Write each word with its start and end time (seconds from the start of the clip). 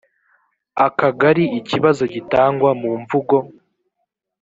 akagari 0.87 1.43
ikibazo 1.59 2.03
gitangwa 2.13 2.69
mu 2.81 2.89
mvugo 3.01 3.37